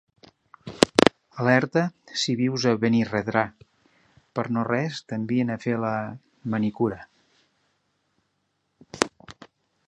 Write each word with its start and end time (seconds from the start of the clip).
Alerta 1.41 1.83
si 2.21 2.33
vius 2.39 2.65
a 2.71 2.73
Benirredrà, 2.85 3.43
per 4.39 4.47
no-res 4.57 5.03
t'envien 5.13 5.53
a 5.57 5.59
fer 5.67 5.77
la... 5.85 5.93
manicura. 6.55 6.99